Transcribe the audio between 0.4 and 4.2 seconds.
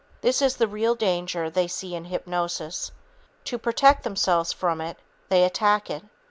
is the real danger they see in hypnosis. To protect